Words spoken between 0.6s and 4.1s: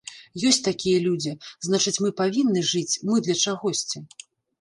такія людзі, значыць мы павінны жыць, мы для чагосьці.